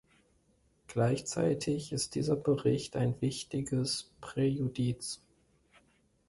[0.87, 5.21] Gleichzeitig ist dieser Bericht ein wichtiges Präjudiz.